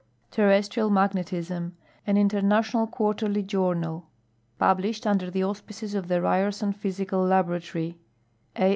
Terrestrial 0.31 0.89
Magiu 0.89 1.23
tisni: 1.23 1.73
.\n 2.07 2.17
International 2.17 2.87
(Quarterly 2.87 3.43
Journal. 3.43 4.07
Publislu'd 4.59 5.05
under 5.05 5.29
the 5.29 5.43
Auspices 5.43 5.93
of 5.93 6.07
the 6.07 6.19
Ryenson 6.19 6.73
Physical 6.73 7.23
Laboratory, 7.23 7.99
A. 8.55 8.69